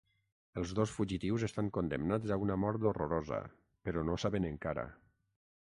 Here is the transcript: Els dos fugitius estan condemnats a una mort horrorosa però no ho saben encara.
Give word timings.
Els 0.61 0.71
dos 0.79 0.93
fugitius 0.99 1.45
estan 1.49 1.69
condemnats 1.75 2.33
a 2.37 2.39
una 2.45 2.57
mort 2.63 2.89
horrorosa 2.93 3.43
però 3.89 4.07
no 4.09 4.17
ho 4.19 4.25
saben 4.25 4.53
encara. 4.55 4.91